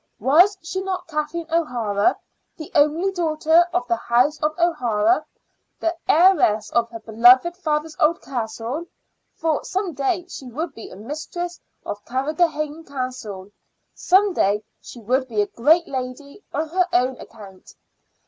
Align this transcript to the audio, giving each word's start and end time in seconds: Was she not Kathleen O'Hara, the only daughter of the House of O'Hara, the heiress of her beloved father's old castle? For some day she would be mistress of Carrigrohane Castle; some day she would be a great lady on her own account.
Was 0.19 0.57
she 0.63 0.81
not 0.81 1.05
Kathleen 1.07 1.45
O'Hara, 1.51 2.17
the 2.57 2.71
only 2.73 3.11
daughter 3.11 3.67
of 3.71 3.87
the 3.87 3.97
House 3.97 4.39
of 4.41 4.57
O'Hara, 4.57 5.23
the 5.79 5.95
heiress 6.09 6.71
of 6.71 6.89
her 6.89 7.01
beloved 7.01 7.55
father's 7.55 7.95
old 7.99 8.19
castle? 8.19 8.85
For 9.35 9.63
some 9.63 9.93
day 9.93 10.25
she 10.27 10.47
would 10.47 10.73
be 10.73 10.91
mistress 10.95 11.59
of 11.85 12.03
Carrigrohane 12.05 12.83
Castle; 12.83 13.51
some 13.93 14.33
day 14.33 14.63
she 14.81 14.99
would 14.99 15.27
be 15.27 15.39
a 15.43 15.45
great 15.45 15.87
lady 15.87 16.41
on 16.51 16.69
her 16.69 16.87
own 16.91 17.19
account. 17.19 17.75